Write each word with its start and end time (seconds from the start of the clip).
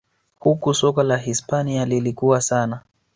Huku 0.39 0.73
soka 0.73 1.03
la 1.03 1.17
Hispania 1.17 1.85
lilikua 1.85 2.41
sana 2.41 2.81